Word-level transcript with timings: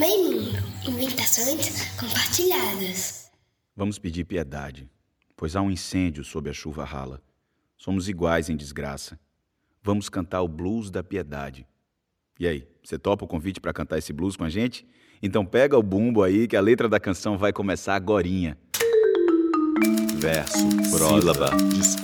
Meio 0.00 0.32
Mundo 0.32 0.58
Inventações 0.88 1.94
compartilhadas. 1.98 3.30
Vamos 3.76 3.98
pedir 3.98 4.24
piedade, 4.24 4.88
pois 5.36 5.54
há 5.54 5.60
um 5.60 5.70
incêndio 5.70 6.24
sob 6.24 6.48
a 6.48 6.54
chuva 6.54 6.86
rala. 6.86 7.20
Somos 7.76 8.08
iguais 8.08 8.48
em 8.48 8.56
desgraça. 8.56 9.20
Vamos 9.82 10.08
cantar 10.08 10.40
o 10.40 10.48
blues 10.48 10.90
da 10.90 11.04
piedade. 11.04 11.66
E 12.38 12.46
aí, 12.46 12.66
você 12.82 12.98
topa 12.98 13.26
o 13.26 13.28
convite 13.28 13.60
para 13.60 13.74
cantar 13.74 13.98
esse 13.98 14.10
blues 14.10 14.36
com 14.36 14.44
a 14.44 14.48
gente? 14.48 14.86
Então 15.22 15.44
pega 15.44 15.76
o 15.76 15.82
bumbo 15.82 16.22
aí 16.22 16.48
que 16.48 16.56
a 16.56 16.62
letra 16.62 16.88
da 16.88 16.98
canção 16.98 17.36
vai 17.36 17.52
começar 17.52 17.94
agorinha 17.94 18.56
verso, 20.20 20.58
sílaba, 20.84 21.50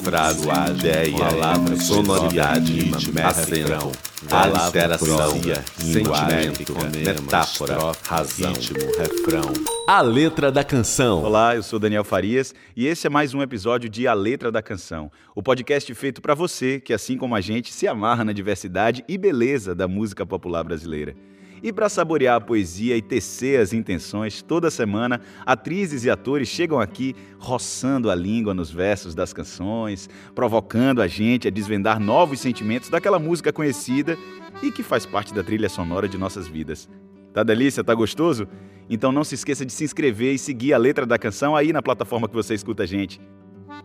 frase, 0.02 0.48
ideia, 0.70 1.18
palavra, 1.18 1.76
sonoridade, 1.76 2.72
ritmo, 2.72 3.20
acento, 3.20 3.92
alteração, 4.30 5.30
sentimento, 5.78 6.74
metáfora, 6.92 7.78
razão, 8.02 8.52
ritmo, 8.52 8.78
refrão. 8.98 9.52
A 9.86 10.00
letra 10.00 10.50
da 10.50 10.64
canção. 10.64 11.22
Olá, 11.22 11.54
eu 11.54 11.62
sou 11.62 11.78
Daniel 11.78 12.04
Farias 12.04 12.54
e 12.76 12.86
esse 12.86 13.06
é 13.06 13.10
mais 13.10 13.34
um 13.34 13.42
episódio 13.42 13.88
de 13.88 14.08
A 14.08 14.14
Letra 14.14 14.50
da 14.50 14.60
Canção, 14.60 15.10
o 15.34 15.42
podcast 15.42 15.94
feito 15.94 16.20
para 16.20 16.34
você 16.34 16.80
que, 16.80 16.92
assim 16.92 17.16
como 17.16 17.34
a 17.34 17.40
gente, 17.40 17.72
se 17.72 17.86
amarra 17.86 18.24
na 18.24 18.32
diversidade 18.32 19.04
e 19.08 19.16
beleza 19.16 19.74
da 19.74 19.86
música 19.86 20.26
popular 20.26 20.64
brasileira. 20.64 21.14
E 21.62 21.72
para 21.72 21.88
saborear 21.88 22.36
a 22.36 22.40
poesia 22.40 22.96
e 22.96 23.02
tecer 23.02 23.60
as 23.60 23.72
intenções, 23.72 24.42
toda 24.42 24.70
semana 24.70 25.20
atrizes 25.44 26.04
e 26.04 26.10
atores 26.10 26.48
chegam 26.48 26.78
aqui 26.78 27.14
roçando 27.38 28.10
a 28.10 28.14
língua 28.14 28.52
nos 28.54 28.70
versos 28.70 29.14
das 29.14 29.32
canções, 29.32 30.08
provocando 30.34 31.00
a 31.00 31.06
gente 31.06 31.48
a 31.48 31.50
desvendar 31.50 31.98
novos 31.98 32.40
sentimentos 32.40 32.88
daquela 32.88 33.18
música 33.18 33.52
conhecida 33.52 34.16
e 34.62 34.70
que 34.70 34.82
faz 34.82 35.06
parte 35.06 35.34
da 35.34 35.42
trilha 35.42 35.68
sonora 35.68 36.08
de 36.08 36.18
nossas 36.18 36.46
vidas. 36.46 36.88
Tá 37.32 37.42
delícia? 37.42 37.84
Tá 37.84 37.94
gostoso? 37.94 38.48
Então 38.88 39.12
não 39.12 39.24
se 39.24 39.34
esqueça 39.34 39.66
de 39.66 39.72
se 39.72 39.84
inscrever 39.84 40.34
e 40.34 40.38
seguir 40.38 40.72
a 40.72 40.78
letra 40.78 41.04
da 41.04 41.18
canção 41.18 41.56
aí 41.56 41.72
na 41.72 41.82
plataforma 41.82 42.28
que 42.28 42.34
você 42.34 42.54
escuta 42.54 42.84
a 42.84 42.86
gente. 42.86 43.20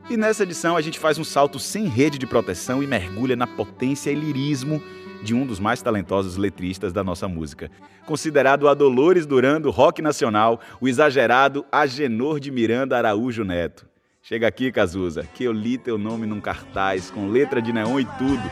E 0.09 0.17
nessa 0.17 0.43
edição 0.43 0.77
a 0.77 0.81
gente 0.81 0.99
faz 0.99 1.17
um 1.17 1.23
salto 1.23 1.59
sem 1.59 1.85
rede 1.85 2.17
de 2.17 2.27
proteção 2.27 2.81
e 2.81 2.87
mergulha 2.87 3.35
na 3.35 3.47
potência 3.47 4.11
e 4.11 4.15
lirismo 4.15 4.81
de 5.21 5.33
um 5.33 5.45
dos 5.45 5.59
mais 5.59 5.81
talentosos 5.81 6.37
letristas 6.37 6.91
da 6.91 7.03
nossa 7.03 7.27
música. 7.27 7.69
Considerado 8.05 8.67
a 8.67 8.73
Dolores 8.73 9.25
Duran 9.25 9.61
do 9.61 9.69
rock 9.69 10.01
nacional, 10.01 10.59
o 10.79 10.87
exagerado 10.87 11.65
Agenor 11.71 12.39
de 12.39 12.51
Miranda 12.51 12.97
Araújo 12.97 13.43
Neto. 13.43 13.85
Chega 14.23 14.47
aqui, 14.47 14.71
Cazuza, 14.71 15.23
que 15.33 15.43
eu 15.43 15.51
li 15.51 15.77
teu 15.77 15.97
nome 15.97 16.27
num 16.27 16.39
cartaz 16.39 17.09
com 17.09 17.27
letra 17.27 17.61
de 17.61 17.73
neon 17.73 17.99
e 17.99 18.05
tudo. 18.05 18.43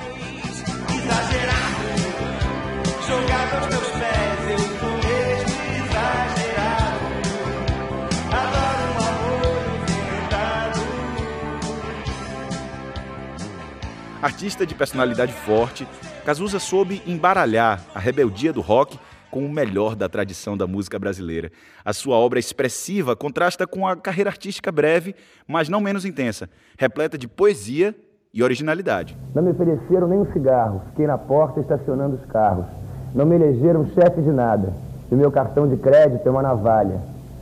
Artista 14.22 14.66
de 14.66 14.75
personalidade 14.75 15.31
forte, 15.31 15.88
Cazuza 16.30 16.59
soube 16.59 17.02
embaralhar 17.08 17.81
a 17.95 17.97
rebeldia 17.97 18.53
do 18.53 18.61
rock 18.61 18.99
com 19.31 19.44
o 19.44 19.49
melhor 19.49 19.95
da 19.95 20.08
tradição 20.08 20.55
da 20.55 20.67
música 20.67 20.99
brasileira. 20.99 21.52
A 21.83 21.91
sua 21.91 22.17
obra 22.17 22.38
expressiva 22.38 23.16
contrasta 23.16 23.66
com 23.66 23.88
a 23.88 23.95
carreira 23.95 24.30
artística 24.30 24.72
breve, 24.72 25.16
mas 25.47 25.69
não 25.69 25.81
menos 25.81 26.05
intensa, 26.05 26.47
repleta 26.77 27.17
de 27.17 27.27
poesia 27.27 27.95
e 28.31 28.44
originalidade. 28.44 29.17
Não 29.33 29.41
me 29.41 29.50
ofereceram 29.50 30.07
nem 30.07 30.19
um 30.19 30.31
cigarro, 30.31 30.83
fiquei 30.91 31.07
na 31.07 31.17
porta 31.17 31.61
estacionando 31.61 32.17
os 32.17 32.25
carros. 32.25 32.67
Não 33.16 33.25
me 33.25 33.33
elegeram 33.33 33.88
chefe 33.88 34.22
de 34.22 34.30
nada. 34.30 34.72
E 35.11 35.16
meu 35.16 35.31
cartão 35.31 35.67
de 35.67 35.77
crédito 35.77 36.27
é 36.27 36.30
uma 36.30 36.44
navalha. 36.44 37.02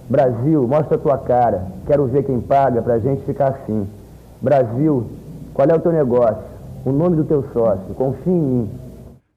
Brasil, 0.10 0.66
mostra 0.66 0.96
a 0.96 0.98
tua 0.98 1.18
cara. 1.18 1.68
Quero 1.86 2.08
ver 2.08 2.24
quem 2.24 2.40
paga 2.40 2.82
pra 2.82 3.00
gente 3.00 3.26
ficar 3.26 3.50
assim. 3.50 3.86
Brasil, 4.42 5.12
qual 5.54 5.68
é 5.68 5.76
o 5.76 5.80
teu 5.82 5.92
negócio? 5.92 6.57
O 6.88 6.92
nome 6.94 7.18
do 7.18 7.26
teu 7.26 7.44
sócio, 7.52 7.94
confie 7.96 8.30
em 8.30 8.42
mim. 8.42 8.72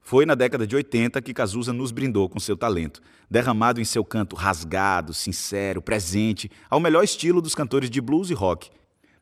Foi 0.01 0.25
na 0.25 0.37
década 0.37 0.65
de 0.65 0.77
80 0.77 1.21
que 1.21 1.35
Cazuza 1.35 1.73
nos 1.73 1.91
brindou 1.91 2.29
com 2.29 2.39
seu 2.39 2.57
talento, 2.57 3.03
derramado 3.29 3.81
em 3.81 3.85
seu 3.85 4.05
canto 4.05 4.37
rasgado, 4.37 5.13
sincero, 5.13 5.83
presente, 5.83 6.49
ao 6.69 6.79
melhor 6.79 7.03
estilo 7.03 7.43
dos 7.43 7.53
cantores 7.53 7.91
de 7.91 8.01
blues 8.01 8.31
e 8.31 8.35
rock. 8.35 8.71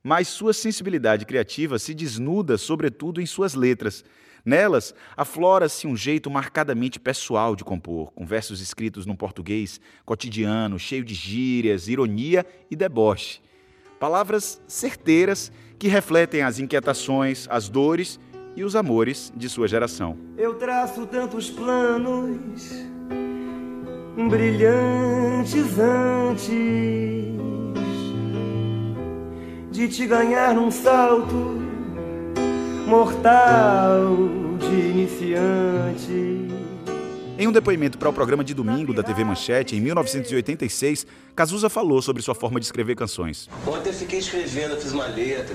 Mas 0.03 0.29
sua 0.29 0.53
sensibilidade 0.53 1.25
criativa 1.25 1.79
se 1.79 1.95
desnuda, 1.95 2.59
sobretudo, 2.59 3.19
em 3.19 3.25
suas 3.25 3.55
letras. 3.55 4.05
Nelas, 4.45 4.95
aflora-se 5.17 5.87
um 5.87 5.97
jeito 5.97 6.31
marcadamente 6.31 7.01
pessoal 7.01 7.57
de 7.57 7.65
compor, 7.65 8.13
com 8.13 8.27
versos 8.27 8.61
escritos 8.61 9.07
num 9.07 9.17
português 9.17 9.81
cotidiano, 10.05 10.79
cheio 10.79 11.05
de 11.05 11.15
gírias, 11.15 11.89
ironia 11.89 12.45
e 12.71 12.77
deboche. 12.77 13.41
Palavras 13.99 14.61
certeiras 14.69 15.51
que 15.79 15.89
refletem 15.89 16.43
as 16.43 16.59
inquietações, 16.59 17.47
as 17.51 17.69
dores 17.69 18.19
e 18.57 18.65
os 18.65 18.75
amores 18.75 19.33
de 19.37 19.49
sua 19.49 19.69
geração. 19.69 20.17
Eu 20.37 20.55
traço 20.55 21.07
tantos 21.07 21.49
planos 21.49 22.71
brilhantes 24.29 25.79
antes 25.79 26.49
de 29.71 29.89
te 29.89 30.07
ganhar 30.07 30.53
num 30.55 30.73
salto 30.73 31.63
mortal 32.89 34.17
de 34.59 34.75
iniciante. 34.91 36.28
Em 37.39 37.47
um 37.47 37.53
depoimento 37.53 37.97
para 37.99 38.09
o 38.09 38.13
programa 38.13 38.43
de 38.43 38.53
domingo 38.53 38.93
da 38.93 39.01
TV 39.01 39.23
Manchete, 39.23 39.77
em 39.77 39.81
1986, 39.81 41.07
Cazuza 41.37 41.71
falou 41.71 42.03
sobre 42.03 42.21
sua 42.21 42.35
forma 42.35 42.59
de 42.59 42.67
escrever 42.67 42.97
canções. 42.97 43.49
Ontem 43.65 43.91
eu 43.91 43.95
fiquei 43.95 44.19
escrevendo, 44.19 44.77
fiz 44.77 44.91
uma 44.91 45.07
letra, 45.07 45.55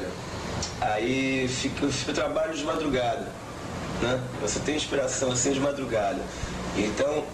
aí 0.80 1.46
fico, 1.50 1.86
eu 2.08 2.14
trabalho 2.14 2.54
de 2.54 2.64
madrugada, 2.64 3.28
né? 4.02 4.18
Você 4.42 4.62
tem 4.62 4.78
inspiração 4.78 5.30
assim 5.34 5.52
de 5.52 5.60
madrugada. 5.60 6.22
Então, 6.78 7.26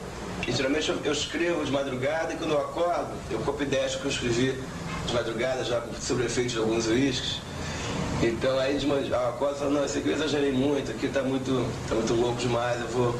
geralmente 0.48 0.90
eu, 0.90 0.98
eu, 1.04 1.12
escrevo 1.12 1.64
de 1.64 1.72
madrugada 1.72 2.34
e 2.34 2.38
quando 2.38 2.54
eu 2.54 2.60
acordo, 2.60 3.12
eu 3.30 3.38
copio 3.42 3.68
ideias 3.68 3.98
que 3.98 4.06
eu 4.06 4.10
escrevi 4.10 4.56
de 5.06 5.14
madrugada, 5.14 5.64
já 5.64 5.84
sobre 6.02 6.26
efeito 6.26 6.54
de 6.54 6.58
alguns 6.58 6.88
uísques. 6.88 7.40
Então 8.24 8.58
aí 8.58 8.80
de 8.80 8.88
manhã, 8.88 9.06
eu 9.12 9.30
acordo 9.30 9.58
e 9.58 9.60
falo, 9.60 9.72
não, 9.72 9.86
esse 9.86 10.00
aqui 10.00 10.10
eu 10.10 10.16
exagerei 10.16 10.52
muito, 10.52 10.90
aqui 10.90 11.08
tá 11.08 11.22
muito, 11.22 11.72
tá 11.88 11.94
muito 11.94 12.16
louco 12.16 12.42
demais, 12.42 12.82
eu 12.82 12.88
vou 12.88 13.20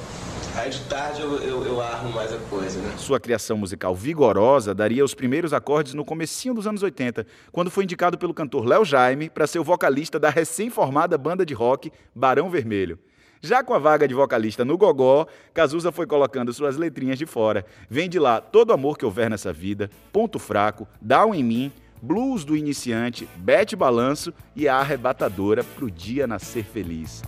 Aí 0.56 0.70
de 0.70 0.82
tarde 0.86 1.22
eu, 1.22 1.36
eu, 1.38 1.66
eu, 1.66 1.82
armo 1.82 2.12
mais 2.12 2.34
a 2.34 2.38
coisa, 2.50 2.80
né? 2.82 2.94
Sua 2.98 3.20
criação 3.20 3.58
musical 3.58 3.96
vigorosa 3.96 4.74
daria 4.74 5.06
os 5.06 5.14
primeiros 5.14 5.54
acordes 5.54 5.94
no 5.94 6.04
comecinho 6.04 6.54
dos 6.54 6.68
anos 6.68 6.84
80, 6.84 7.26
quando 7.52 7.72
foi 7.72 7.84
indicado 7.84 8.18
pelo 8.18 8.34
cantor 8.34 8.66
Léo 8.66 8.84
Jaime 8.84 9.30
para 9.30 9.48
ser 9.48 9.60
o 9.60 9.64
vocalista 9.64 10.20
da 10.20 10.30
recém-formada 10.30 11.18
banda 11.18 11.46
de 11.46 11.54
rock 11.54 11.92
Barão 12.14 12.50
Vermelho. 12.50 13.00
Já 13.42 13.64
com 13.64 13.74
a 13.74 13.80
vaga 13.80 14.06
de 14.06 14.14
vocalista 14.14 14.66
no 14.66 14.78
Gogó, 14.78 15.26
Cazuza 15.54 15.94
foi 15.94 16.06
colocando 16.06 16.52
suas 16.52 16.76
letrinhas 16.76 17.18
de 17.18 17.26
fora. 17.26 17.66
Vem 17.90 18.10
de 18.10 18.20
lá 18.20 18.42
todo 18.42 18.74
amor 18.74 18.98
que 18.98 19.06
houver 19.06 19.30
nessa 19.30 19.54
vida, 19.54 19.90
ponto 20.12 20.38
fraco, 20.38 20.86
down 21.00 21.34
em 21.34 21.44
mim, 21.44 21.72
blues 22.02 22.44
do 22.44 22.56
iniciante, 22.56 23.30
bete 23.38 23.78
balanço 23.78 24.34
e 24.56 24.68
a 24.68 24.76
arrebatadora 24.78 25.64
pro 25.64 25.90
dia 25.90 26.28
nascer 26.28 26.66
feliz. 26.66 27.22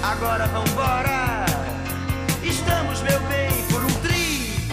Agora 0.00 0.46
vambora! 0.46 1.47
Estamos, 2.68 3.00
meu 3.00 3.18
bem, 3.20 3.48
por 3.70 3.82
um 3.82 4.00
triz 4.02 4.68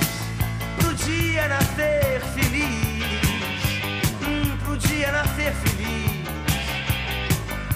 Pro 0.77 0.93
dia 0.95 1.47
nascer 1.47 2.19
feliz 2.33 3.05
hum, 4.21 4.57
Pro 4.65 4.77
dia 4.77 5.13
nascer 5.13 5.53
feliz 5.53 6.27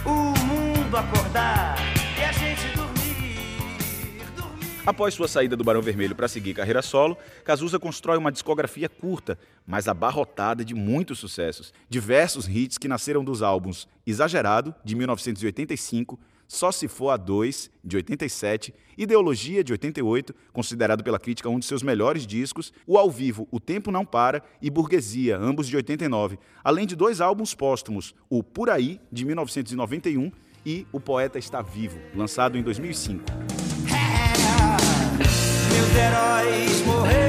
O 0.05 0.37
mundo 0.45 0.97
acordar 0.97 1.77
e 2.19 2.21
a 2.21 2.33
gente 2.33 2.67
dormir. 2.75 2.89
Após 4.85 5.13
sua 5.13 5.29
saída 5.29 5.55
do 5.55 5.63
Barão 5.63 5.81
Vermelho 5.81 6.15
para 6.15 6.27
seguir 6.27 6.53
carreira 6.53 6.81
solo, 6.81 7.17
Cazuza 7.45 7.79
constrói 7.79 8.17
uma 8.17 8.31
discografia 8.31 8.89
curta, 8.89 9.39
mas 9.65 9.87
abarrotada 9.87 10.65
de 10.65 10.75
muitos 10.75 11.17
sucessos. 11.19 11.73
Diversos 11.89 12.45
hits 12.45 12.77
que 12.77 12.89
nasceram 12.89 13.23
dos 13.23 13.41
álbuns 13.41 13.87
Exagerado, 14.05 14.75
de 14.83 14.95
1985, 14.95 16.19
só 16.49 16.71
se 16.71 16.87
for 16.87 17.11
a 17.11 17.17
2, 17.17 17.69
de 17.83 17.95
87, 17.95 18.73
Ideologia, 18.97 19.63
de 19.63 19.71
88, 19.71 20.35
considerado 20.51 21.03
pela 21.03 21.19
crítica 21.19 21.47
um 21.47 21.59
de 21.59 21.65
seus 21.65 21.83
melhores 21.83 22.25
discos, 22.27 22.73
o 22.85 22.97
ao 22.97 23.09
vivo 23.09 23.47
O 23.51 23.59
Tempo 23.59 23.91
Não 23.91 24.03
Para 24.03 24.43
e 24.59 24.69
Burguesia, 24.69 25.37
ambos 25.37 25.67
de 25.67 25.75
89, 25.77 26.39
além 26.63 26.87
de 26.87 26.95
dois 26.95 27.21
álbuns 27.21 27.53
póstumos, 27.53 28.15
o 28.27 28.43
Por 28.43 28.69
Aí, 28.69 28.99
de 29.11 29.23
1991, 29.25 30.31
e 30.65 30.85
O 30.91 30.99
Poeta 30.99 31.37
Está 31.37 31.61
Vivo, 31.61 31.99
lançado 32.15 32.57
em 32.57 32.63
2005. 32.63 33.23
meus 35.71 35.95
heróis 35.95 36.81
morreram 36.81 37.28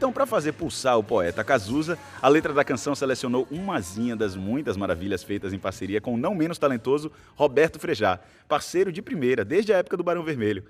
Então, 0.00 0.10
para 0.10 0.24
fazer 0.24 0.52
pulsar 0.52 0.98
o 0.98 1.04
poeta 1.04 1.44
Cazuza, 1.44 1.98
a 2.22 2.26
letra 2.26 2.54
da 2.54 2.64
canção 2.64 2.94
selecionou 2.94 3.46
umazinha 3.50 4.16
das 4.16 4.34
muitas 4.34 4.74
maravilhas 4.74 5.22
feitas 5.22 5.52
em 5.52 5.58
parceria 5.58 6.00
com 6.00 6.14
o 6.14 6.16
não 6.16 6.34
menos 6.34 6.56
talentoso 6.56 7.12
Roberto 7.36 7.78
Frejá, 7.78 8.18
parceiro 8.48 8.90
de 8.90 9.02
primeira 9.02 9.44
desde 9.44 9.74
a 9.74 9.76
época 9.76 9.98
do 9.98 10.02
Barão 10.02 10.24
Vermelho. 10.24 10.64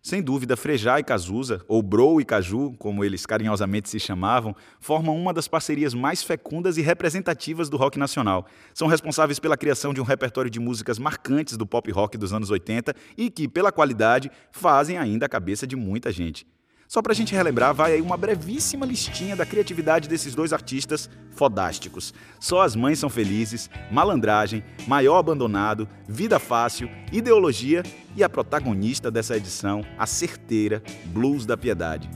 Sem 0.00 0.22
dúvida, 0.22 0.56
Frejá 0.56 1.00
e 1.00 1.02
Cazuza, 1.02 1.60
ou 1.66 1.82
Bro 1.82 2.20
e 2.20 2.24
Caju, 2.24 2.72
como 2.78 3.04
eles 3.04 3.26
carinhosamente 3.26 3.88
se 3.88 3.98
chamavam, 3.98 4.54
formam 4.78 5.16
uma 5.16 5.34
das 5.34 5.48
parcerias 5.48 5.92
mais 5.92 6.22
fecundas 6.22 6.76
e 6.76 6.80
representativas 6.80 7.68
do 7.68 7.76
rock 7.76 7.98
nacional. 7.98 8.46
São 8.72 8.86
responsáveis 8.86 9.40
pela 9.40 9.56
criação 9.56 9.92
de 9.92 10.00
um 10.00 10.04
repertório 10.04 10.48
de 10.48 10.60
músicas 10.60 11.00
marcantes 11.00 11.56
do 11.56 11.66
pop 11.66 11.90
rock 11.90 12.16
dos 12.16 12.32
anos 12.32 12.48
80 12.48 12.94
e 13.16 13.28
que, 13.28 13.48
pela 13.48 13.72
qualidade, 13.72 14.30
fazem 14.52 14.96
ainda 14.96 15.26
a 15.26 15.28
cabeça 15.28 15.66
de 15.66 15.74
muita 15.74 16.12
gente. 16.12 16.46
Só 16.88 17.02
pra 17.02 17.12
gente 17.12 17.34
relembrar, 17.34 17.74
vai 17.74 17.92
aí 17.92 18.00
uma 18.00 18.16
brevíssima 18.16 18.86
listinha 18.86 19.36
da 19.36 19.44
criatividade 19.44 20.08
desses 20.08 20.34
dois 20.34 20.54
artistas 20.54 21.10
fodásticos. 21.32 22.14
Só 22.40 22.62
as 22.62 22.74
mães 22.74 22.98
são 22.98 23.10
felizes, 23.10 23.68
malandragem, 23.90 24.64
maior 24.86 25.18
abandonado, 25.18 25.86
vida 26.08 26.38
fácil, 26.38 26.88
ideologia 27.12 27.82
e 28.16 28.24
a 28.24 28.28
protagonista 28.28 29.10
dessa 29.10 29.36
edição, 29.36 29.84
a 29.98 30.06
certeira 30.06 30.82
Blues 31.04 31.44
da 31.44 31.58
Piedade. 31.58 32.08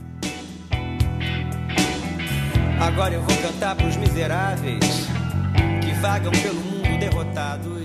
Agora 2.81 3.13
eu 3.13 3.21
vou 3.21 3.37
cantar 3.43 3.75
pros 3.75 3.95
miseráveis 3.95 4.83
que 5.83 5.93
vagam 6.01 6.31
pelo 6.31 6.59
mundo 6.59 6.99
derrotados. 6.99 7.83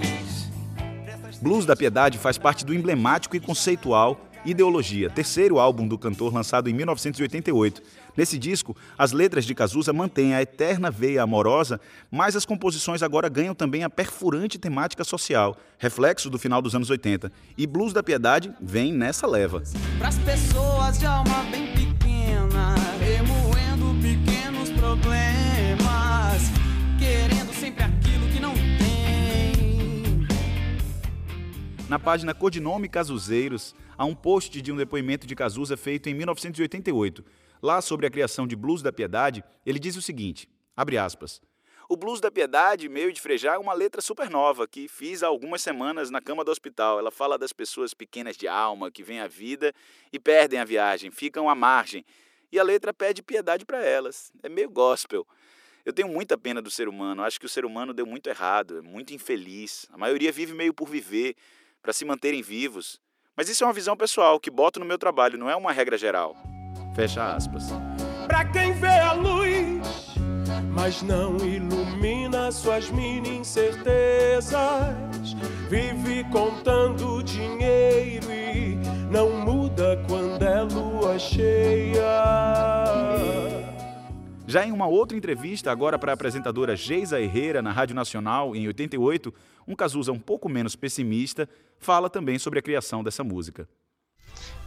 Blues 1.43 1.67
da 1.67 1.77
Piedade 1.77 2.17
faz 2.17 2.39
parte 2.39 2.65
do 2.65 2.75
emblemático 2.75 3.37
e 3.37 3.41
conceitual 3.41 4.28
Ideologia, 4.45 5.11
terceiro 5.11 5.59
álbum 5.59 5.87
do 5.87 5.99
cantor 5.99 6.33
lançado 6.33 6.71
em 6.71 6.73
1988. 6.73 7.83
Nesse 8.17 8.39
disco, 8.39 8.77
as 8.97 9.13
letras 9.13 9.45
de 9.45 9.55
Cazuza 9.55 9.93
mantêm 9.93 10.35
a 10.35 10.43
eterna 10.43 10.91
veia 10.91 11.23
amorosa, 11.23 11.81
mas 12.11 12.37
as 12.37 12.45
composições 12.45 13.03
agora 13.03 13.29
ganham 13.29 13.55
também 13.55 13.85
a 13.85 13.91
perfurante 13.91 14.59
temática 14.59 15.05
social, 15.05 15.57
reflexo 15.79 16.31
do 16.31 16.39
final 16.39 16.63
dos 16.63 16.75
anos 16.75 16.91
80. 16.91 17.31
E 17.57 17.67
Blues 17.67 17.93
da 17.93 18.03
Piedade 18.03 18.53
vem 18.61 18.93
nessa 18.93 19.27
leva. 19.27 19.63
Para 19.99 20.09
as 20.09 20.19
pessoas 20.19 20.99
de 20.99 21.07
alma 21.07 21.43
bem 21.51 21.78
Na 31.89 31.99
página 31.99 32.35
Codinome 32.35 32.87
Casuzeiros, 32.87 33.75
há 33.97 34.05
um 34.05 34.15
post 34.15 34.61
de 34.61 34.71
um 34.71 34.77
depoimento 34.77 35.27
de 35.27 35.35
Cazuza 35.35 35.75
feito 35.75 36.07
em 36.11 36.13
1988. 36.13 37.25
Lá 37.63 37.81
sobre 37.81 38.07
a 38.07 38.11
criação 38.11 38.47
de 38.47 38.55
Blues 38.55 38.83
da 38.83 38.93
Piedade, 38.93 39.43
ele 39.65 39.79
diz 39.79 39.97
o 39.97 40.03
seguinte: 40.03 40.47
abre 40.77 40.99
aspas. 40.99 41.41
O 41.89 41.97
Blues 41.97 42.21
da 42.21 42.31
Piedade, 42.31 42.91
meio 42.91 43.11
de 43.11 43.19
frejar, 43.23 43.55
é 43.55 43.59
uma 43.59 43.73
letra 43.73 44.03
super 44.03 44.29
nova 44.29 44.69
que 44.69 44.87
fiz 44.87 45.23
há 45.23 45.29
algumas 45.29 45.63
semanas 45.63 46.11
na 46.11 46.21
cama 46.21 46.45
do 46.45 46.51
hospital. 46.51 46.99
Ela 46.99 47.11
fala 47.11 47.39
das 47.39 47.55
pessoas 47.55 47.95
pequenas 47.95 48.37
de 48.37 48.47
alma 48.47 48.91
que 48.91 49.03
vêm 49.03 49.21
à 49.21 49.27
vida 49.27 49.73
e 50.13 50.19
perdem 50.19 50.61
a 50.61 50.67
viagem, 50.67 51.11
ficam 51.11 51.49
à 51.49 51.55
margem. 51.55 52.05
E 52.53 52.59
a 52.59 52.63
letra 52.63 52.93
pede 52.93 53.23
piedade 53.23 53.65
para 53.65 53.83
elas. 53.83 54.31
É 54.43 54.49
meio 54.51 54.69
gospel. 54.69 55.27
Eu 55.87 55.93
tenho 55.95 56.09
muita 56.09 56.37
pena 56.37 56.61
do 56.61 56.71
ser 56.71 56.87
humano. 56.87 57.23
Acho 57.23 57.41
que 57.41 57.47
o 57.47 57.49
ser 57.49 57.65
humano 57.65 57.95
deu 57.95 58.05
muito 58.05 58.29
errado, 58.29 58.77
é 58.77 58.83
muito 58.83 59.15
infeliz. 59.15 59.87
A 59.91 59.97
maioria 59.97 60.31
vive 60.31 60.53
meio 60.53 60.75
por 60.75 60.87
viver, 60.87 61.35
para 61.89 61.95
se 61.95 62.05
manterem 62.05 62.43
vivos. 62.43 63.01
Mas 63.35 63.49
isso 63.49 63.65
é 63.65 63.67
uma 63.67 63.73
visão 63.73 63.97
pessoal 63.97 64.39
que 64.39 64.51
boto 64.51 64.79
no 64.79 64.85
meu 64.85 64.99
trabalho, 64.99 65.39
não 65.39 65.49
é 65.49 65.57
uma 65.57 65.73
regra 65.73 65.97
geral. 65.97 66.37
Fecha 66.95 67.35
aspas. 67.35 67.65
Pra 68.27 68.45
quem 68.45 68.75
vê 68.75 68.89
a 68.89 69.13
luz, 69.15 70.15
mas 70.71 71.01
não 71.01 71.39
ilumina 71.39 72.53
suas 72.53 72.91
mini 72.91 73.39
incertezas, 73.39 74.53
vive 75.71 76.25
contando 76.31 77.23
dinheiro 77.23 78.31
e 78.31 78.77
não 79.11 79.31
muda 79.41 79.99
quando 80.07 80.43
é 80.43 80.61
lua 80.65 81.19
cheia. 81.19 82.88
Já 84.49 84.65
em 84.65 84.73
uma 84.73 84.87
outra 84.87 85.15
entrevista, 85.15 85.71
agora 85.71 85.99
para 85.99 86.11
a 86.11 86.15
apresentadora 86.15 86.75
Geisa 86.75 87.21
Herrera 87.21 87.61
na 87.61 87.71
Rádio 87.71 87.95
Nacional, 87.95 88.57
em 88.57 88.67
88, 88.67 89.33
um 89.67 89.77
Cazuza 89.77 90.11
um 90.11 90.19
pouco 90.19 90.49
menos 90.49 90.75
pessimista 90.75 91.47
fala 91.79 92.09
também 92.09 92.39
sobre 92.39 92.59
a 92.59 92.63
criação 92.63 93.05
dessa 93.05 93.23
música. 93.23 93.69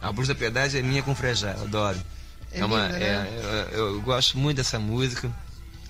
A 0.00 0.12
Blues 0.12 0.28
da 0.28 0.36
Piedade 0.36 0.78
é 0.78 0.82
minha 0.82 1.02
com 1.02 1.16
Frejá, 1.16 1.56
eu 1.58 1.64
adoro. 1.64 2.00
É, 2.52 2.60
é 2.60 2.64
uma, 2.64 2.86
linda, 2.86 2.98
né? 3.00 3.04
é, 3.04 3.68
eu, 3.72 3.94
eu, 3.94 4.02
gosto 4.02 4.38
muito 4.38 4.58
dessa 4.58 4.78
música, 4.78 5.28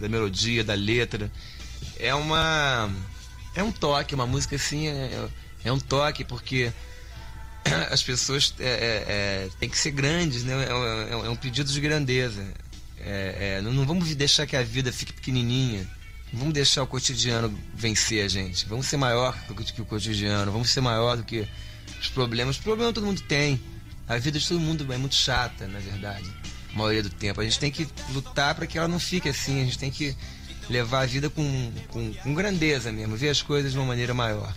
da 0.00 0.09
melodia, 0.09 0.65
da 0.65 0.73
letra. 0.73 1.31
É 1.99 2.15
uma. 2.15 2.91
É 3.55 3.62
um 3.62 3.71
toque, 3.71 4.15
uma 4.15 4.27
música 4.27 4.56
assim, 4.56 4.89
é, 4.89 5.29
é 5.67 5.71
um 5.71 5.79
toque, 5.79 6.25
porque 6.25 6.73
as 7.93 8.03
pessoas 8.03 8.55
é, 8.59 8.65
é, 8.65 9.05
é, 9.06 9.49
têm 9.61 9.69
que 9.69 9.77
ser 9.77 9.91
grandes, 9.91 10.44
né? 10.44 10.55
É, 10.65 11.12
é 11.12 11.29
um 11.29 11.37
pedido 11.37 11.71
de 11.71 11.79
grandeza. 11.79 12.43
É, 13.05 13.57
é, 13.59 13.61
não, 13.61 13.73
não, 13.73 13.85
vamos 13.85 14.15
deixar 14.15 14.47
que 14.47 14.57
a 14.57 14.63
vida 14.63 14.93
fique 14.93 15.13
pequenininha. 15.13 15.87
Não 16.33 16.41
vamos 16.41 16.55
deixar 16.55 16.83
o 16.83 16.87
cotidiano 16.87 17.57
vencer 17.75 18.25
a 18.25 18.29
gente. 18.29 18.67
Vamos 18.67 18.87
ser 18.87 18.97
maior 18.97 19.37
do 19.49 19.55
que 19.55 19.83
o 19.83 19.85
cotidiano. 19.85 20.51
Vamos 20.53 20.71
ser 20.71 20.81
maior 20.81 21.17
do 21.17 21.25
que 21.25 21.47
os 22.01 22.09
problemas. 22.09 22.57
Os 22.57 22.63
problemas 22.63 22.95
todo 22.95 23.05
mundo 23.05 23.21
tem. 23.23 23.61
A 24.09 24.17
vida 24.19 24.39
de 24.39 24.47
todo 24.47 24.61
mundo 24.61 24.91
é 24.93 24.97
muito 24.97 25.15
chata, 25.15 25.67
na 25.67 25.79
verdade. 25.79 26.29
A 26.73 26.79
maioria 26.79 27.03
do 27.03 27.11
tempo. 27.11 27.41
A 27.41 27.45
gente 27.45 27.59
tem 27.59 27.71
que 27.71 27.87
lutar 28.13 28.55
para 28.55 28.67
que 28.67 28.79
ela 28.79 28.89
não 28.89 28.99
fique 28.99 29.29
assim. 29.29 29.61
A 29.61 29.65
gente 29.65 29.79
tem 29.79 29.91
que 29.91 30.17
levar 30.71 31.03
a 31.03 31.07
vida 31.07 31.29
com, 31.29 31.73
com, 31.89 32.15
com 32.15 32.35
grandeza 32.35 32.93
mesmo. 32.93 33.17
Ver 33.17 33.31
as 33.31 33.43
coisas 33.43 33.73
de 33.73 33.79
uma 33.79 33.87
maneira 33.87 34.15
maior. 34.15 34.55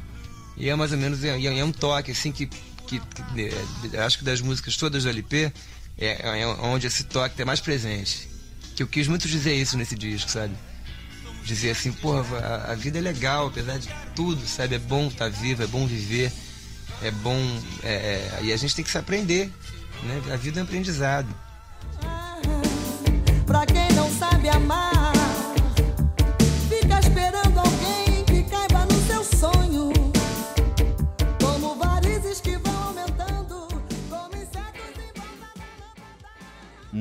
E 0.55 0.69
é 0.69 0.75
mais 0.75 0.91
ou 0.91 0.97
menos 0.97 1.23
é, 1.23 1.41
é 1.41 1.63
um 1.63 1.71
toque 1.71 2.11
assim 2.11 2.31
que, 2.31 2.45
que, 2.87 2.99
que, 2.99 3.97
acho 3.97 4.19
que 4.19 4.23
das 4.23 4.39
músicas 4.39 4.77
todas 4.77 5.03
do 5.03 5.09
LP 5.09 5.51
é, 5.97 6.41
é 6.41 6.47
onde 6.47 6.87
esse 6.87 7.03
toque 7.03 7.33
está 7.33 7.43
mais 7.43 7.59
presente 7.59 8.34
que 8.75 8.83
eu 8.83 8.87
quis 8.87 9.07
muito 9.07 9.27
dizer 9.27 9.53
isso 9.53 9.77
nesse 9.77 9.95
disco, 9.95 10.29
sabe? 10.29 10.53
Dizer 11.43 11.71
assim, 11.71 11.91
porra, 11.91 12.37
a, 12.39 12.71
a 12.71 12.75
vida 12.75 12.97
é 12.97 13.01
legal, 13.01 13.47
apesar 13.47 13.77
de 13.77 13.89
tudo, 14.15 14.45
sabe? 14.45 14.75
É 14.75 14.79
bom 14.79 15.07
estar 15.07 15.31
tá 15.31 15.37
vivo, 15.37 15.63
é 15.63 15.67
bom 15.67 15.87
viver, 15.87 16.31
é 17.01 17.11
bom. 17.11 17.39
É, 17.83 17.93
é, 17.93 18.39
e 18.43 18.51
a 18.51 18.57
gente 18.57 18.75
tem 18.75 18.83
que 18.83 18.91
se 18.91 18.97
aprender, 18.97 19.51
né? 20.03 20.21
A 20.33 20.35
vida 20.35 20.59
é 20.59 20.63
um 20.63 20.65
aprendizado. 20.65 21.27
Pra 23.45 23.65
quem 23.65 23.91
não 23.93 24.11
sabe 24.11 24.49
amar. 24.49 24.94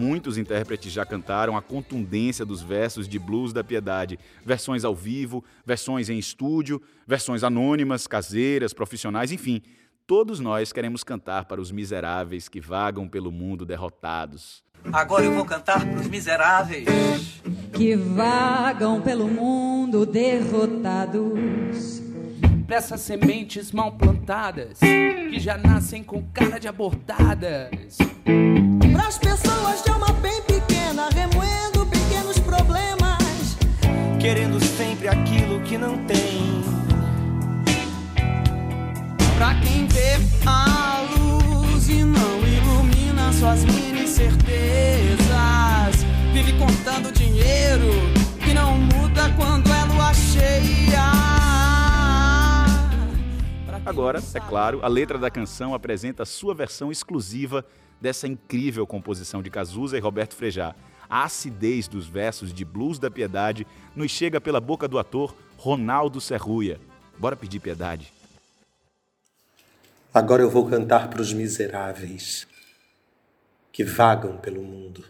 Muitos 0.05 0.37
intérpretes 0.37 0.93
já 0.93 1.07
cantaram 1.07 1.57
a 1.57 1.63
contundência 1.63 2.45
dos 2.45 2.61
versos 2.61 3.09
de 3.09 3.19
Blues 3.19 3.55
da 3.55 3.65
Piedade, 3.65 4.19
versões 4.45 4.85
ao 4.85 4.95
vivo, 4.95 5.43
versões 5.65 6.11
em 6.11 6.19
estúdio, 6.19 6.83
versões 7.07 7.43
anônimas, 7.43 8.07
caseiras, 8.07 8.75
profissionais, 8.75 9.33
enfim. 9.33 9.63
Todos 10.07 10.41
nós 10.41 10.75
queremos 10.75 11.03
cantar 11.03 11.47
para 11.47 11.59
os 11.59 11.73
miseráveis 11.73 12.51
que 12.51 12.61
vagam 12.61 13.09
pelo 13.09 13.33
mundo 13.33 13.65
derrotados. 13.65 14.63
Agora 14.93 15.25
eu 15.25 15.33
vou 15.33 15.47
cantar 15.47 15.81
para 15.81 15.99
os 15.99 16.07
miseráveis 16.07 16.87
que 17.73 17.97
vagam 17.97 19.01
pelo 19.01 19.27
mundo 19.27 20.05
derrotados. 20.05 22.03
Para 22.67 22.77
essas 22.77 23.01
sementes 23.01 23.73
mal 23.73 23.93
plantadas 23.93 24.81
que 24.81 25.41
já 25.41 25.57
nascem 25.57 26.05
com 26.05 26.23
cara 26.31 26.59
de 26.59 26.69
abortadas 26.69 27.97
Pras 29.05 29.19
pessoas 29.19 29.83
de 29.83 29.91
alma 29.91 30.11
bem 30.23 30.41
pequena, 30.45 31.11
remoendo 31.15 31.85
pequenos 31.85 32.39
problemas, 32.39 33.55
querendo 34.19 34.59
sempre 34.65 35.09
aquilo 35.09 35.61
que 35.61 35.77
não 35.77 35.99
tem. 36.07 36.65
Pra 39.37 39.57
quem 39.57 39.87
vê 39.89 40.15
a 40.47 40.74
Agora, 53.87 54.19
é 54.33 54.41
claro, 54.41 54.81
a 54.83 54.89
letra 54.89 55.19
da 55.19 55.31
canção 55.31 55.75
apresenta 55.75 56.23
a 56.23 56.27
sua 56.27 56.55
versão 56.55 56.91
exclusiva 56.91 57.63
dessa 58.01 58.27
incrível 58.27 58.87
composição 58.87 59.43
de 59.43 59.51
Cazuza 59.51 59.99
e 59.99 60.01
Roberto 60.01 60.35
Frejá. 60.35 60.75
A 61.09 61.25
acidez 61.25 61.87
dos 61.87 62.07
versos 62.07 62.51
de 62.53 62.65
Blues 62.65 62.99
da 62.99 63.11
Piedade 63.11 63.67
nos 63.95 64.11
chega 64.11 64.41
pela 64.41 64.59
boca 64.59 64.89
do 64.89 64.99
ator 64.99 65.37
Ronaldo 65.59 66.19
Serruia. 66.19 66.81
Bora 67.19 67.37
pedir 67.37 67.61
piedade. 67.61 68.11
Agora 70.15 70.41
eu 70.41 70.49
vou 70.49 70.67
cantar 70.67 71.11
para 71.11 71.21
os 71.21 71.35
miseráveis 71.35 72.47
que 73.71 73.85
vagam 73.85 74.39
pelo 74.39 74.63
mundo 74.63 75.05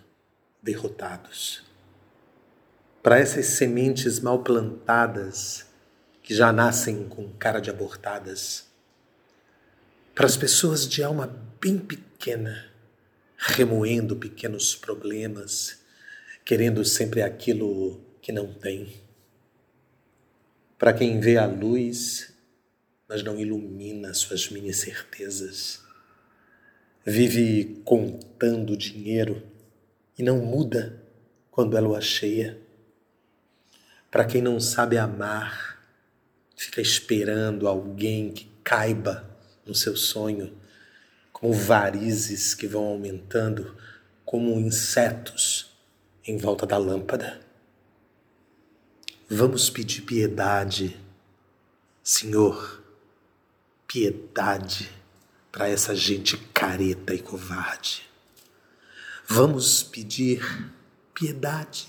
derrotados. 0.60 1.62
Para 3.00 3.20
essas 3.20 3.46
sementes 3.46 4.18
mal 4.18 4.40
plantadas 4.40 5.72
que 6.24 6.34
já 6.34 6.50
nascem 6.50 7.06
com 7.06 7.30
cara 7.34 7.60
de 7.60 7.68
abortadas. 7.68 8.66
Para 10.14 10.24
as 10.24 10.38
pessoas 10.38 10.88
de 10.88 11.02
alma 11.02 11.26
bem 11.60 11.78
pequena, 11.78 12.72
remoendo 13.36 14.16
pequenos 14.16 14.74
problemas, 14.74 15.82
querendo 16.42 16.82
sempre 16.82 17.20
aquilo 17.20 18.00
que 18.22 18.32
não 18.32 18.54
tem. 18.54 19.02
Para 20.78 20.94
quem 20.94 21.20
vê 21.20 21.36
a 21.36 21.44
luz, 21.44 22.32
mas 23.06 23.22
não 23.22 23.38
ilumina 23.38 24.14
suas 24.14 24.48
mini 24.48 24.72
certezas. 24.72 25.82
Vive 27.04 27.82
contando 27.84 28.78
dinheiro 28.78 29.42
e 30.18 30.22
não 30.22 30.38
muda 30.38 31.02
quando 31.50 31.76
é 31.76 31.80
lua 31.80 32.00
cheia. 32.00 32.58
Para 34.10 34.24
quem 34.24 34.40
não 34.40 34.58
sabe 34.58 34.96
amar, 34.96 35.73
fica 36.56 36.80
esperando 36.80 37.68
alguém 37.68 38.30
que 38.30 38.50
caiba 38.62 39.28
no 39.66 39.74
seu 39.74 39.96
sonho, 39.96 40.56
como 41.32 41.52
varizes 41.52 42.54
que 42.54 42.66
vão 42.66 42.84
aumentando, 42.84 43.76
como 44.24 44.58
insetos 44.58 45.70
em 46.26 46.38
volta 46.38 46.66
da 46.66 46.78
lâmpada. 46.78 47.40
Vamos 49.28 49.68
pedir 49.70 50.02
piedade, 50.02 50.98
Senhor, 52.02 52.82
piedade 53.86 54.90
para 55.50 55.68
essa 55.68 55.94
gente 55.94 56.36
careta 56.52 57.14
e 57.14 57.18
covarde. 57.20 58.02
Vamos 59.26 59.82
pedir 59.82 60.70
piedade, 61.14 61.88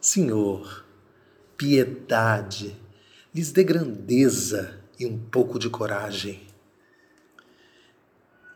Senhor, 0.00 0.84
piedade, 1.56 2.76
lhes 3.36 3.52
dê 3.52 3.62
grandeza 3.62 4.80
e 4.98 5.04
um 5.04 5.18
pouco 5.18 5.58
de 5.58 5.68
coragem. 5.68 6.46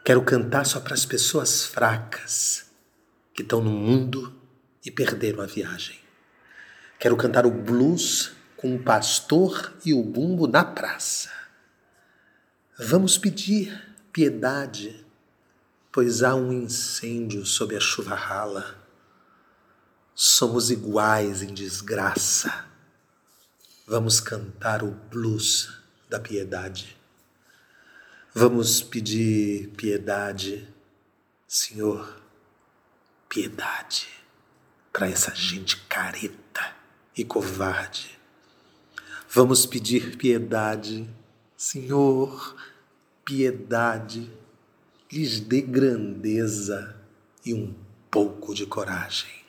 Quero 0.02 0.22
cantar 0.24 0.64
só 0.64 0.80
para 0.80 0.94
as 0.94 1.04
pessoas 1.04 1.66
fracas 1.66 2.64
que 3.34 3.42
estão 3.42 3.62
no 3.62 3.70
mundo 3.70 4.34
e 4.82 4.90
perderam 4.90 5.42
a 5.42 5.46
viagem. 5.46 5.98
Quero 6.98 7.14
cantar 7.14 7.44
o 7.44 7.50
blues 7.50 8.32
com 8.56 8.74
o 8.74 8.82
pastor 8.82 9.74
e 9.84 9.92
o 9.92 10.02
bumbo 10.02 10.46
na 10.46 10.64
praça. 10.64 11.28
Vamos 12.78 13.18
pedir 13.18 13.78
piedade, 14.10 15.04
pois 15.92 16.22
há 16.22 16.34
um 16.34 16.50
incêndio 16.50 17.44
sob 17.44 17.76
a 17.76 17.80
chuva 17.80 18.14
rala. 18.14 18.82
Somos 20.14 20.70
iguais 20.70 21.42
em 21.42 21.52
desgraça. 21.52 22.69
Vamos 23.90 24.20
cantar 24.20 24.84
o 24.84 24.92
blues 24.92 25.76
da 26.08 26.20
piedade. 26.20 26.96
Vamos 28.32 28.80
pedir 28.80 29.70
piedade, 29.70 30.68
Senhor, 31.44 32.22
piedade 33.28 34.06
para 34.92 35.08
essa 35.08 35.34
gente 35.34 35.76
careta 35.88 36.72
e 37.16 37.24
covarde. 37.24 38.16
Vamos 39.28 39.66
pedir 39.66 40.16
piedade, 40.16 41.10
Senhor, 41.56 42.54
piedade, 43.24 44.30
lhes 45.10 45.40
dê 45.40 45.62
grandeza 45.62 46.96
e 47.44 47.52
um 47.52 47.74
pouco 48.08 48.54
de 48.54 48.66
coragem. 48.66 49.39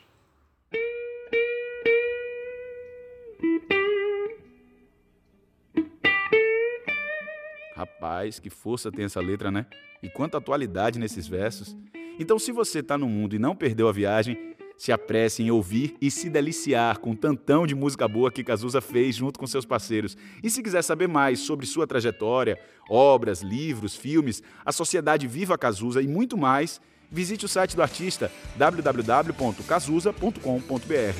Rapaz, 7.82 8.38
que 8.38 8.48
força 8.48 8.92
tem 8.92 9.06
essa 9.06 9.20
letra, 9.20 9.50
né? 9.50 9.66
E 10.00 10.08
quanta 10.08 10.38
atualidade 10.38 11.00
nesses 11.00 11.26
versos. 11.26 11.76
Então, 12.16 12.38
se 12.38 12.52
você 12.52 12.78
está 12.78 12.96
no 12.96 13.08
mundo 13.08 13.34
e 13.34 13.40
não 13.40 13.56
perdeu 13.56 13.88
a 13.88 13.92
viagem, 13.92 14.54
se 14.76 14.92
apresse 14.92 15.42
em 15.42 15.50
ouvir 15.50 15.96
e 16.00 16.08
se 16.08 16.30
deliciar 16.30 16.98
com 16.98 17.10
o 17.10 17.16
tantão 17.16 17.66
de 17.66 17.74
música 17.74 18.06
boa 18.06 18.30
que 18.30 18.44
Cazuza 18.44 18.80
fez 18.80 19.16
junto 19.16 19.36
com 19.36 19.48
seus 19.48 19.66
parceiros. 19.66 20.16
E 20.44 20.48
se 20.48 20.62
quiser 20.62 20.82
saber 20.82 21.08
mais 21.08 21.40
sobre 21.40 21.66
sua 21.66 21.84
trajetória, 21.84 22.56
obras, 22.88 23.42
livros, 23.42 23.96
filmes, 23.96 24.44
a 24.64 24.70
Sociedade 24.70 25.26
Viva 25.26 25.58
Cazuza 25.58 26.00
e 26.00 26.06
muito 26.06 26.38
mais, 26.38 26.80
visite 27.10 27.46
o 27.46 27.48
site 27.48 27.74
do 27.74 27.82
artista 27.82 28.30
www.cazuza.com.br. 28.56 31.16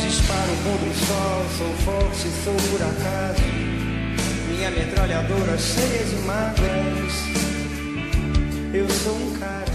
Disparo 0.00 0.52
contra 0.62 0.88
o 0.88 0.94
sol, 0.94 1.44
sou 1.58 1.74
forte, 1.84 2.28
sou 2.44 2.54
por 2.54 2.80
acaso. 2.80 3.67
Minha 4.58 4.72
metralhadora 4.72 5.56
cheia 5.56 6.04
de 6.04 6.16
mágoas. 6.26 7.14
Eu 8.74 8.90
sou 8.90 9.14
um 9.14 9.38
cara. 9.38 9.70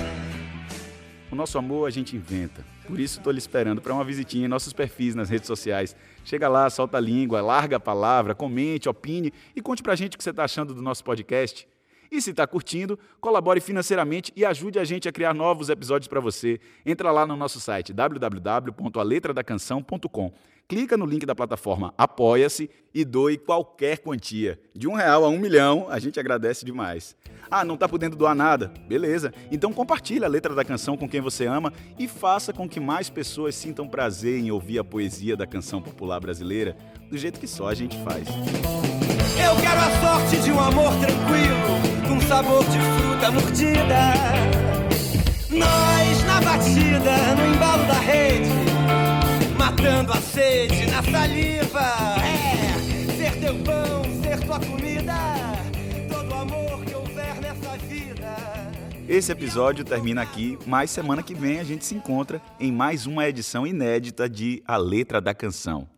O 1.31 1.35
nosso 1.35 1.57
amor 1.57 1.87
a 1.87 1.89
gente 1.89 2.17
inventa. 2.17 2.65
Por 2.85 2.99
isso 2.99 3.19
estou 3.19 3.31
lhe 3.31 3.39
esperando 3.39 3.81
para 3.81 3.93
uma 3.93 4.03
visitinha 4.03 4.43
em 4.43 4.49
nossos 4.49 4.73
perfis 4.73 5.15
nas 5.15 5.29
redes 5.29 5.47
sociais. 5.47 5.95
Chega 6.25 6.49
lá, 6.49 6.69
solta 6.69 6.97
a 6.97 6.99
língua, 6.99 7.41
larga 7.41 7.77
a 7.77 7.79
palavra, 7.79 8.35
comente, 8.35 8.89
opine 8.89 9.31
e 9.55 9.61
conte 9.61 9.81
pra 9.81 9.95
gente 9.95 10.15
o 10.15 10.17
que 10.17 10.23
você 10.23 10.31
está 10.31 10.43
achando 10.43 10.73
do 10.73 10.81
nosso 10.81 11.01
podcast. 11.01 11.65
E 12.13 12.21
se 12.21 12.29
está 12.29 12.45
curtindo, 12.45 12.99
colabore 13.19 13.59
financeiramente 13.59 14.31
e 14.35 14.45
ajude 14.45 14.77
a 14.77 14.83
gente 14.83 15.09
a 15.09 15.11
criar 15.11 15.33
novos 15.33 15.69
episódios 15.69 16.07
para 16.07 16.19
você. 16.19 16.59
Entra 16.85 17.11
lá 17.11 17.25
no 17.25 17.35
nosso 17.35 17.59
site 17.59 17.91
www.aletradacanção.com 17.91 20.31
clica 20.67 20.95
no 20.95 21.05
link 21.05 21.25
da 21.25 21.33
plataforma 21.35 21.93
Apoia-se 21.97 22.69
e 22.93 23.03
doe 23.03 23.37
qualquer 23.37 23.97
quantia. 23.97 24.59
De 24.75 24.87
um 24.87 24.93
real 24.93 25.25
a 25.25 25.27
um 25.27 25.39
milhão, 25.39 25.87
a 25.89 25.97
gente 25.97 26.19
agradece 26.19 26.63
demais. 26.63 27.15
Ah, 27.49 27.65
não 27.65 27.73
está 27.73 27.89
podendo 27.89 28.15
doar 28.15 28.35
nada? 28.35 28.71
Beleza. 28.87 29.33
Então 29.51 29.73
compartilhe 29.73 30.23
a 30.23 30.27
letra 30.27 30.53
da 30.53 30.63
canção 30.63 30.95
com 30.95 31.09
quem 31.09 31.19
você 31.19 31.47
ama 31.47 31.73
e 31.97 32.07
faça 32.07 32.53
com 32.53 32.69
que 32.69 32.79
mais 32.79 33.09
pessoas 33.09 33.55
sintam 33.55 33.87
prazer 33.87 34.39
em 34.39 34.51
ouvir 34.51 34.77
a 34.77 34.83
poesia 34.83 35.35
da 35.35 35.47
canção 35.47 35.81
popular 35.81 36.19
brasileira 36.19 36.77
do 37.09 37.17
jeito 37.17 37.39
que 37.39 37.47
só 37.47 37.69
a 37.69 37.73
gente 37.73 37.97
faz. 38.03 38.27
Eu 39.45 39.55
quero 39.61 39.79
a 39.79 40.01
sorte 40.01 40.37
de 40.41 40.51
um 40.51 40.59
amor 40.59 40.93
tranquilo, 40.95 42.07
com 42.07 42.21
sabor 42.27 42.63
de 42.65 42.79
fruta 42.79 43.31
mordida. 43.31 44.13
Nós 45.49 46.23
na 46.25 46.41
batida, 46.41 47.35
no 47.35 47.55
embalo 47.55 47.85
da 47.85 47.93
rede 47.93 48.63
matando 49.83 50.13
a 50.13 50.21
sede 50.21 50.85
na 50.87 51.01
saliva. 51.03 51.93
É, 52.23 53.17
ser 53.17 53.39
teu 53.39 53.55
pão, 53.63 54.03
ser 54.21 54.39
tua 54.45 54.59
comida, 54.59 55.13
todo 56.09 56.33
amor 56.33 56.85
que 56.85 56.95
houver 56.95 57.41
nessa 57.41 57.77
vida. 57.77 58.35
Esse 59.07 59.31
episódio 59.31 59.83
termina 59.83 60.21
aqui, 60.21 60.57
mas 60.65 60.91
semana 60.91 61.23
que 61.23 61.33
vem 61.33 61.59
a 61.59 61.63
gente 61.63 61.85
se 61.85 61.95
encontra 61.95 62.41
em 62.59 62.71
mais 62.71 63.05
uma 63.05 63.27
edição 63.27 63.67
inédita 63.67 64.29
de 64.29 64.63
A 64.65 64.77
Letra 64.77 65.19
da 65.19 65.33
Canção. 65.33 65.89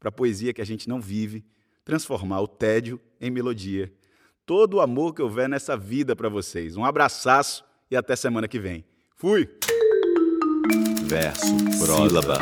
Para 0.00 0.12
poesia 0.12 0.52
que 0.52 0.62
a 0.62 0.66
gente 0.66 0.88
não 0.88 1.00
vive, 1.00 1.44
transformar 1.88 2.42
o 2.42 2.46
tédio 2.46 3.00
em 3.18 3.30
melodia. 3.30 3.90
Todo 4.44 4.74
o 4.74 4.80
amor 4.82 5.14
que 5.14 5.22
houver 5.22 5.48
nessa 5.48 5.74
vida 5.74 6.14
para 6.14 6.28
vocês. 6.28 6.76
Um 6.76 6.84
abraço 6.84 7.64
e 7.90 7.96
até 7.96 8.14
semana 8.14 8.46
que 8.46 8.58
vem. 8.58 8.84
Fui! 9.16 9.48
verso, 11.08 11.46
sílaba, 11.72 12.36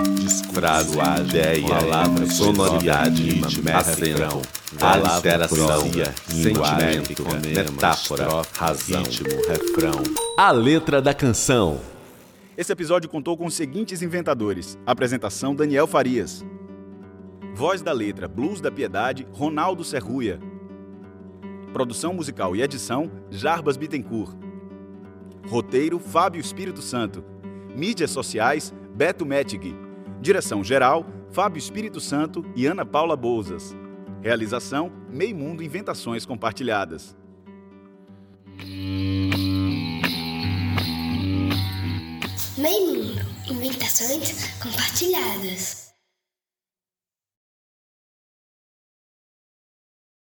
frase, 0.52 0.98
ideia, 1.28 1.68
palavra, 1.68 2.26
sonoridade, 2.26 3.22
ritmo, 3.22 3.70
acento, 3.72 4.42
alteração, 4.80 5.82
sentimento, 6.26 7.22
metáfora, 7.54 8.42
razão, 8.52 9.04
ritmo, 9.04 9.28
refrão. 9.46 10.02
A 10.36 10.50
letra 10.50 11.00
da 11.00 11.14
canção. 11.14 11.80
Esse 12.56 12.72
episódio 12.72 13.08
contou 13.08 13.36
com 13.36 13.46
os 13.46 13.54
seguintes 13.54 14.02
inventadores. 14.02 14.76
Apresentação 14.84 15.54
Daniel 15.54 15.86
Farias. 15.86 16.44
Voz 17.56 17.80
da 17.80 17.90
letra 17.90 18.28
Blues 18.28 18.60
da 18.60 18.70
Piedade, 18.70 19.26
Ronaldo 19.32 19.82
Serruia. 19.82 20.38
Produção 21.72 22.12
musical 22.12 22.54
e 22.54 22.60
edição 22.60 23.10
Jarbas 23.30 23.78
Bittencourt. 23.78 24.36
Roteiro 25.48 25.98
Fábio 25.98 26.38
Espírito 26.38 26.82
Santo. 26.82 27.25
Mídias 27.75 28.10
sociais, 28.10 28.75
Beto 28.94 29.25
Metig. 29.25 29.75
Direção-geral, 30.20 31.06
Fábio 31.30 31.58
Espírito 31.58 31.98
Santo 31.98 32.44
e 32.54 32.66
Ana 32.66 32.84
Paula 32.84 33.16
Bouzas. 33.16 33.75
Realização, 34.20 34.92
Meio 35.08 35.34
Mundo 35.34 35.62
Inventações 35.62 36.26
Compartilhadas. 36.26 37.16
Meio 42.58 43.02
Mundo 43.02 43.22
Inventações 43.50 44.58
Compartilhadas. 44.58 45.86